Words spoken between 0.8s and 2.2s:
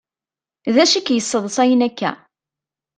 acu i k-yesseḍsayen akka?